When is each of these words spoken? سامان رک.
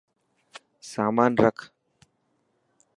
سامان 0.91 1.31
رک. 1.43 1.57